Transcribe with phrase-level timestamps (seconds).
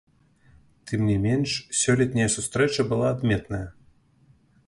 [0.91, 1.49] Тым не менш
[1.81, 3.63] сёлетняя сустрэча была адметная.